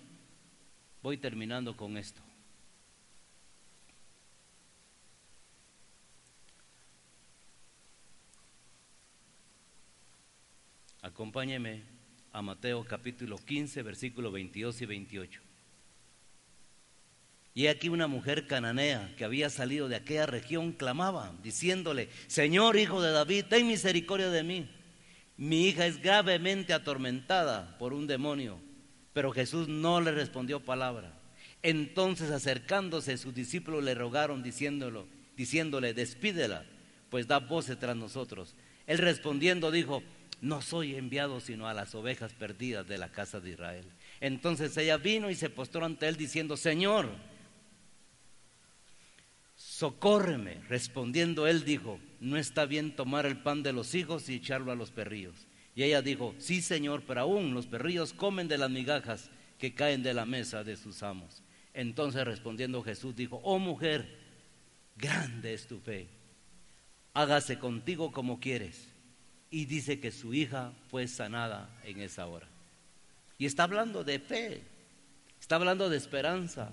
[1.00, 2.20] voy terminando con esto.
[11.02, 11.84] Acompáñeme
[12.32, 15.40] a Mateo capítulo 15, versículos 22 y 28.
[17.54, 23.00] Y aquí una mujer cananea que había salido de aquella región clamaba, diciéndole, Señor hijo
[23.00, 24.68] de David, ten misericordia de mí.
[25.36, 28.65] Mi hija es gravemente atormentada por un demonio.
[29.16, 31.10] Pero Jesús no le respondió palabra.
[31.62, 35.06] Entonces acercándose sus discípulos le rogaron diciéndolo,
[35.38, 36.66] diciéndole, despídela,
[37.08, 38.54] pues da voces tras nosotros.
[38.86, 40.02] Él respondiendo dijo,
[40.42, 43.86] no soy enviado sino a las ovejas perdidas de la casa de Israel.
[44.20, 47.08] Entonces ella vino y se postró ante él diciendo, Señor,
[49.54, 50.60] socórreme.
[50.68, 54.76] Respondiendo él dijo, no está bien tomar el pan de los hijos y echarlo a
[54.76, 55.46] los perrillos.
[55.76, 60.02] Y ella dijo, sí señor, pero aún los perrillos comen de las migajas que caen
[60.02, 61.42] de la mesa de sus amos.
[61.74, 64.08] Entonces respondiendo Jesús dijo, oh mujer,
[64.96, 66.08] grande es tu fe,
[67.12, 68.88] hágase contigo como quieres.
[69.50, 72.48] Y dice que su hija fue sanada en esa hora.
[73.36, 74.62] Y está hablando de fe,
[75.38, 76.70] está hablando de esperanza,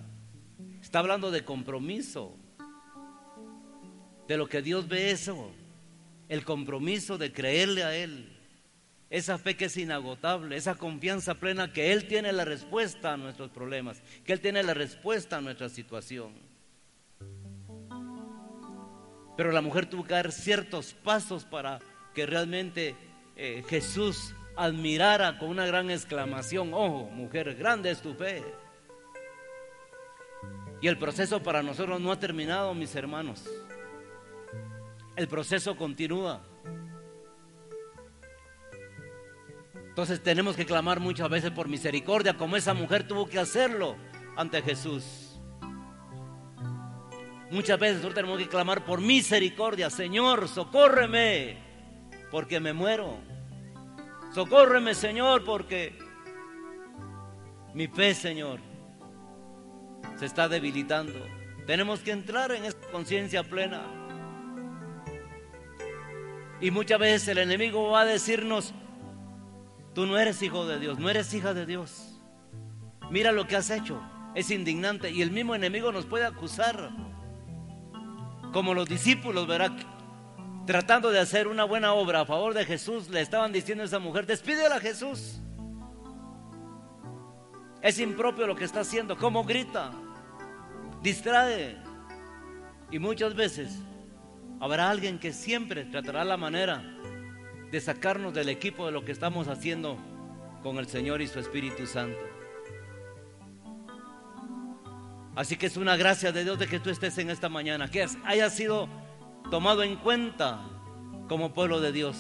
[0.82, 2.38] está hablando de compromiso,
[4.30, 5.52] de lo que Dios ve eso,
[6.30, 8.33] el compromiso de creerle a Él,
[9.14, 13.52] esa fe que es inagotable, esa confianza plena que Él tiene la respuesta a nuestros
[13.52, 16.34] problemas, que Él tiene la respuesta a nuestra situación.
[19.38, 21.78] Pero la mujer tuvo que dar ciertos pasos para
[22.16, 22.96] que realmente
[23.36, 28.44] eh, Jesús admirara con una gran exclamación, oh mujer, grande es tu fe.
[30.82, 33.46] Y el proceso para nosotros no ha terminado, mis hermanos.
[35.16, 36.42] El proceso continúa.
[39.94, 43.96] Entonces tenemos que clamar muchas veces por misericordia, como esa mujer tuvo que hacerlo
[44.36, 45.40] ante Jesús.
[47.52, 49.92] Muchas veces nosotros tenemos que clamar por misericordia.
[49.92, 51.58] Señor, socórreme,
[52.32, 53.20] porque me muero.
[54.34, 55.96] Socórreme, Señor, porque
[57.76, 58.62] mi fe, Señor,
[60.18, 61.24] se está debilitando.
[61.68, 63.84] Tenemos que entrar en esa conciencia plena.
[66.60, 68.74] Y muchas veces el enemigo va a decirnos,
[69.94, 72.20] tú no eres hijo de Dios, no eres hija de Dios.
[73.10, 74.02] Mira lo que has hecho,
[74.36, 75.12] es indignante.
[75.12, 76.92] Y el mismo enemigo nos puede acusar,
[78.52, 79.76] como los discípulos, verá,
[80.66, 84.00] tratando de hacer una buena obra a favor de Jesús, le estaban diciendo a esa
[84.00, 85.40] mujer, despídela a Jesús.
[87.82, 89.92] Es impropio lo que está haciendo, como grita,
[91.02, 91.78] distrae.
[92.92, 93.78] Y muchas veces
[94.60, 96.93] habrá alguien que siempre tratará la manera
[97.74, 99.98] de sacarnos del equipo de lo que estamos haciendo
[100.62, 102.20] con el Señor y su Espíritu Santo.
[105.36, 108.06] Así que es una gracia de Dios de que tú estés en esta mañana, que
[108.26, 108.88] haya sido
[109.50, 110.62] tomado en cuenta
[111.28, 112.16] como pueblo de Dios.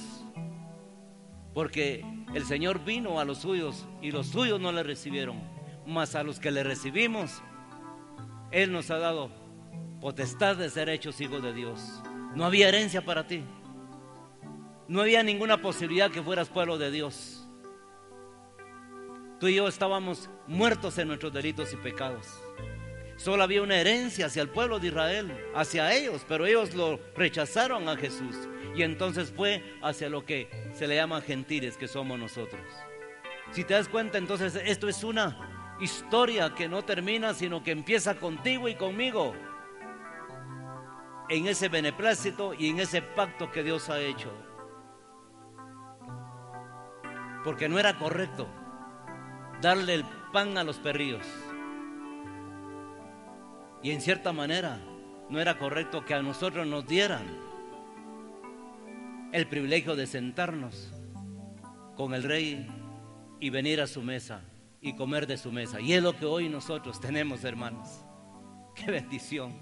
[1.54, 5.40] Porque el Señor vino a los suyos y los suyos no le recibieron.
[5.86, 7.44] Mas a los que le recibimos,
[8.50, 9.30] Él nos ha dado
[10.02, 12.02] potestad de ser hechos hijos de Dios.
[12.34, 13.44] No había herencia para ti.
[14.88, 17.48] No había ninguna posibilidad que fueras pueblo de Dios.
[19.40, 22.40] Tú y yo estábamos muertos en nuestros delitos y pecados.
[23.16, 27.88] Solo había una herencia hacia el pueblo de Israel, hacia ellos, pero ellos lo rechazaron
[27.88, 28.36] a Jesús.
[28.76, 32.62] Y entonces fue hacia lo que se le llama gentiles, que somos nosotros.
[33.52, 38.16] Si te das cuenta, entonces esto es una historia que no termina, sino que empieza
[38.16, 39.34] contigo y conmigo.
[41.30, 44.32] En ese beneplácito y en ese pacto que Dios ha hecho.
[47.44, 48.48] Porque no era correcto
[49.62, 51.26] darle el pan a los perrillos.
[53.82, 54.80] Y en cierta manera
[55.30, 57.24] no era correcto que a nosotros nos dieran
[59.32, 60.94] el privilegio de sentarnos
[61.96, 62.68] con el rey
[63.40, 64.42] y venir a su mesa
[64.80, 65.82] y comer de su mesa.
[65.82, 68.06] Y es lo que hoy nosotros tenemos, hermanos.
[68.76, 69.54] Qué bendición.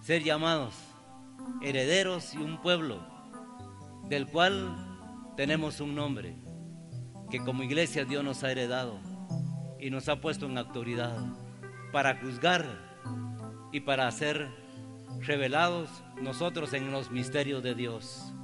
[0.00, 0.74] Ser llamados
[1.62, 3.00] herederos y un pueblo
[4.04, 4.87] del cual
[5.38, 6.34] tenemos un nombre
[7.30, 8.98] que como iglesia Dios nos ha heredado
[9.78, 11.16] y nos ha puesto en autoridad
[11.92, 12.66] para juzgar
[13.70, 14.48] y para ser
[15.20, 18.34] revelados nosotros en los misterios de Dios.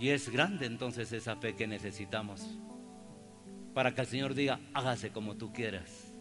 [0.00, 2.58] Y es grande entonces esa fe que necesitamos
[3.74, 6.14] para que el Señor diga, hágase como tú quieras.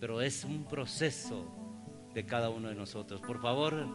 [0.00, 1.44] Pero es un proceso
[2.14, 3.20] de cada uno de nosotros.
[3.20, 3.86] Por favor,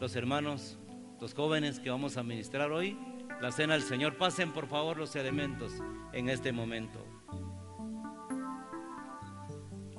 [0.00, 0.76] los hermanos,
[1.20, 2.98] los jóvenes que vamos a ministrar hoy,
[3.40, 5.72] la cena del Señor, pasen por favor los elementos
[6.12, 7.04] en este momento.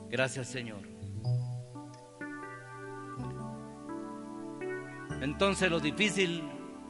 [0.09, 0.81] Gracias Señor.
[5.21, 6.43] Entonces lo difícil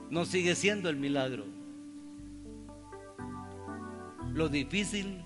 [0.10, 1.46] no sigue siendo el milagro.
[4.34, 5.26] Lo difícil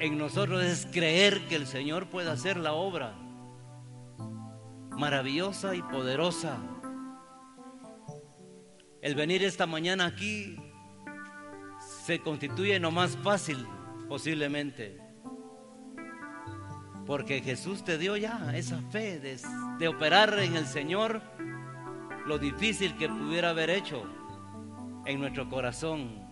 [0.00, 3.14] en nosotros es creer que el Señor puede hacer la obra
[5.00, 6.58] maravillosa y poderosa.
[9.00, 10.56] El venir esta mañana aquí
[12.04, 13.66] se constituye lo más fácil
[14.08, 14.98] posiblemente.
[17.06, 21.22] Porque Jesús te dio ya esa fe de, operar en el Señor
[22.26, 24.04] lo difícil que pudiera haber hecho
[25.06, 26.28] en nuestro corazón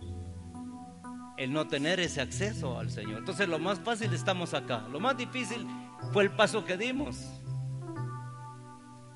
[1.37, 3.17] el no tener ese acceso al Señor.
[3.17, 4.87] Entonces lo más fácil estamos acá.
[4.91, 5.65] Lo más difícil
[6.13, 7.38] fue el paso que dimos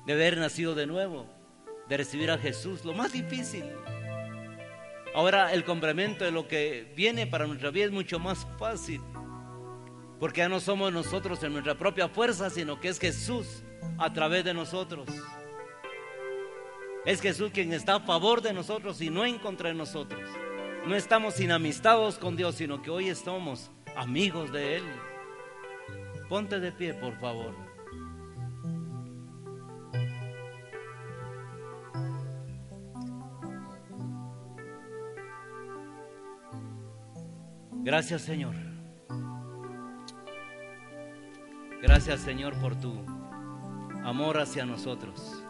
[0.06, 1.26] de haber nacido de nuevo,
[1.88, 2.84] de recibir a Jesús.
[2.84, 3.64] Lo más difícil.
[5.14, 9.00] Ahora el complemento de lo que viene para nuestra vida es mucho más fácil.
[10.18, 13.62] Porque ya no somos nosotros en nuestra propia fuerza, sino que es Jesús
[13.98, 15.08] a través de nosotros.
[17.04, 20.22] Es Jesús quien está a favor de nosotros y no en contra de nosotros.
[20.86, 24.84] No estamos inamistados con Dios, sino que hoy estamos amigos de Él.
[26.28, 27.73] Ponte de pie, por favor.
[37.84, 38.54] Gracias, Señor.
[41.82, 42.94] Gracias Señor por tu
[44.02, 45.44] amor hacia nosotros.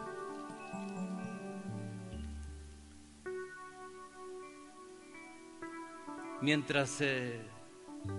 [6.41, 7.39] Mientras eh,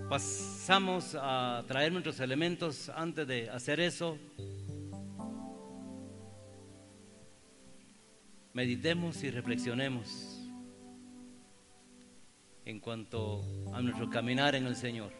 [0.09, 4.17] pasamos a traer nuestros elementos, antes de hacer eso,
[8.51, 10.36] meditemos y reflexionemos
[12.67, 15.11] en cuanto a nuestro caminar en el Señor.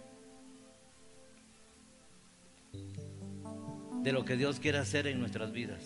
[4.03, 5.83] de lo que Dios quiere hacer en nuestras vidas.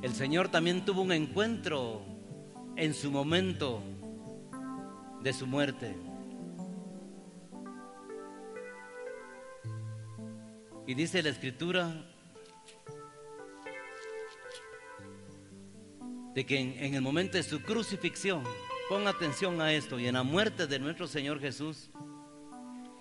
[0.00, 2.02] El Señor también tuvo un encuentro
[2.76, 3.82] en su momento
[5.22, 5.94] de su muerte.
[10.86, 12.06] Y dice la escritura
[16.38, 18.44] de que en, el momento de su crucifixión,
[18.88, 21.90] ponga atención a esto, y en la muerte de nuestro Señor Jesús,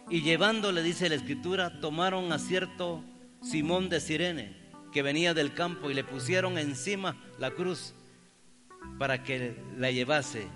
[0.10, 3.04] Y llevándole, dice la escritura, tomaron a cierto
[3.44, 4.58] Simón de Sirene,
[4.92, 7.94] que venía del campo, y le pusieron encima la cruz
[8.98, 10.48] para que la llevase.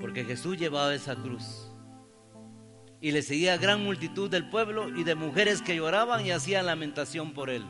[0.00, 1.70] Porque Jesús llevaba esa cruz.
[3.02, 7.34] Y le seguía gran multitud del pueblo y de mujeres que lloraban y hacían lamentación
[7.34, 7.66] por él.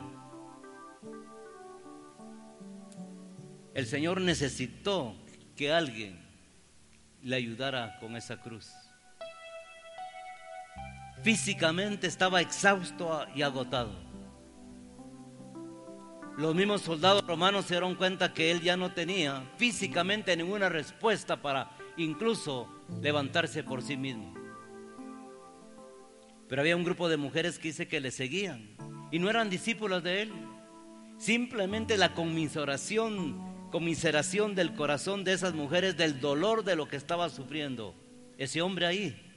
[3.73, 5.15] El Señor necesitó
[5.55, 6.19] que alguien
[7.23, 8.69] le ayudara con esa cruz.
[11.23, 13.93] Físicamente estaba exhausto y agotado.
[16.37, 21.41] Los mismos soldados romanos se dieron cuenta que él ya no tenía físicamente ninguna respuesta
[21.41, 22.67] para incluso
[23.01, 24.33] levantarse por sí mismo.
[26.49, 28.75] Pero había un grupo de mujeres que dice que le seguían
[29.11, 30.33] y no eran discípulos de él.
[31.17, 33.39] Simplemente la conmiseración,
[33.71, 37.95] conmiseración del corazón de esas mujeres del dolor de lo que estaba sufriendo
[38.37, 39.27] ese hombre ahí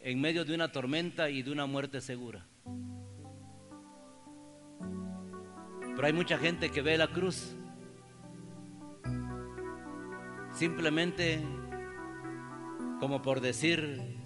[0.00, 2.46] en medio de una tormenta y de una muerte segura.
[5.94, 7.54] Pero hay mucha gente que ve la cruz
[10.52, 11.40] simplemente
[13.02, 14.16] como por decir,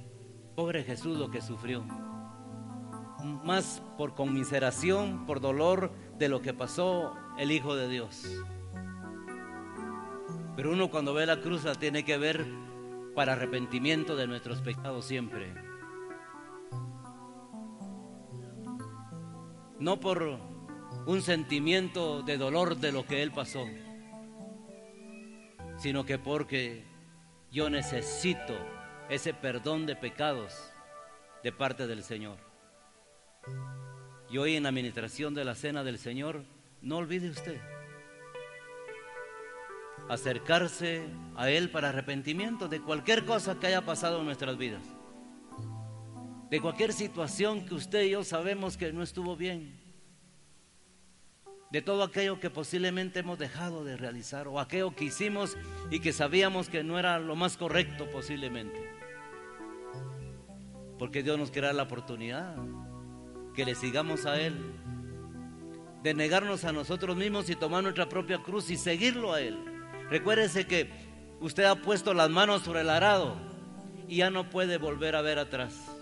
[0.54, 1.82] pobre Jesús lo que sufrió.
[3.42, 8.26] Más por conmiseración, por dolor de lo que pasó el Hijo de Dios.
[10.56, 12.44] Pero uno cuando ve la cruz la tiene que ver
[13.14, 15.66] para arrepentimiento de nuestros pecados siempre.
[19.78, 20.38] no por
[21.06, 23.66] un sentimiento de dolor de lo que él pasó,
[25.78, 26.84] sino que porque
[27.52, 28.54] yo necesito
[29.08, 30.72] ese perdón de pecados
[31.42, 32.38] de parte del Señor.
[34.30, 36.44] Y hoy en la administración de la cena del Señor,
[36.80, 37.60] no olvide usted
[40.08, 44.82] acercarse a Él para arrepentimiento de cualquier cosa que haya pasado en nuestras vidas
[46.50, 49.80] de cualquier situación que usted y yo sabemos que no estuvo bien,
[51.70, 55.56] de todo aquello que posiblemente hemos dejado de realizar o aquello que hicimos
[55.90, 58.80] y que sabíamos que no era lo más correcto posiblemente.
[60.98, 62.56] Porque Dios nos quiere dar la oportunidad
[63.52, 64.56] que le sigamos a Él,
[66.02, 69.75] de negarnos a nosotros mismos y tomar nuestra propia cruz y seguirlo a Él.
[70.10, 70.90] Recuérdese que
[71.40, 73.36] usted ha puesto las manos sobre el arado
[74.08, 75.96] y ya no puede volver a ver atrás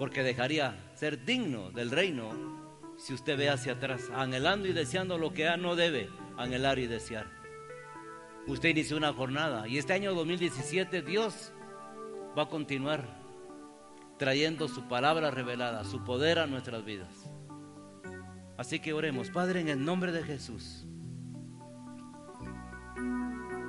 [0.00, 2.30] porque dejaría ser digno del reino
[2.96, 6.08] si usted ve hacia atrás, anhelando y deseando lo que no debe
[6.38, 7.26] anhelar y desear.
[8.46, 11.52] Usted inició una jornada y este año 2017 Dios
[12.36, 13.04] va a continuar
[14.18, 17.30] trayendo su palabra revelada, su poder a nuestras vidas.
[18.56, 20.86] Así que oremos, Padre, en el nombre de Jesús.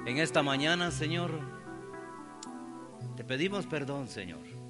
[0.06, 1.32] En esta mañana, Señor,
[3.16, 4.62] te pedimos perdón, Señor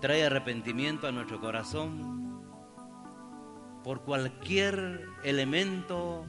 [0.00, 2.40] trae arrepentimiento a nuestro corazón
[3.84, 6.26] por cualquier elemento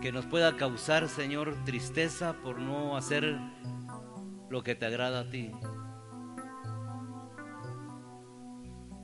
[0.00, 3.38] que nos pueda causar, Señor, tristeza por no hacer
[4.48, 5.50] lo que te agrada a ti.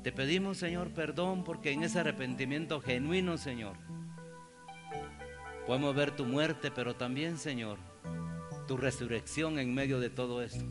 [0.05, 3.76] Te pedimos, Señor, perdón porque en ese arrepentimiento genuino, Señor,
[5.70, 7.78] podemos ver tu muerte, pero también, Señor,
[8.66, 10.64] tu resurrección en medio de todo esto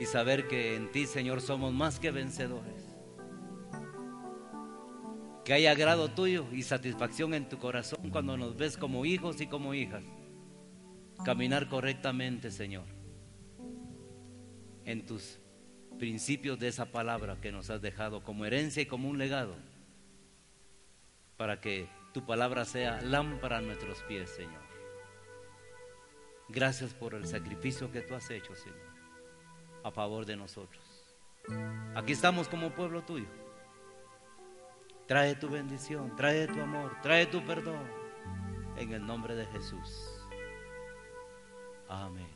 [0.00, 2.96] y saber que en ti, Señor, somos más que vencedores.
[5.44, 9.46] Que haya agrado tuyo y satisfacción en tu corazón cuando nos ves como hijos y
[9.46, 10.04] como hijas.
[11.22, 12.86] Caminar correctamente, Señor,
[14.86, 15.38] en tus
[15.98, 19.54] principios de esa palabra que nos has dejado como herencia y como un legado,
[21.36, 24.62] para que tu palabra sea lámpara a nuestros pies, Señor.
[26.48, 28.96] Gracias por el sacrificio que tú has hecho, Señor
[29.86, 30.82] a favor de nosotros.
[31.94, 33.28] Aquí estamos como pueblo tuyo.
[35.06, 37.86] Trae tu bendición, trae tu amor, trae tu perdón.
[38.76, 40.26] En el nombre de Jesús.
[41.88, 42.35] Amén.